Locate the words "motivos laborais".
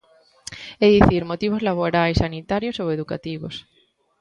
1.31-2.19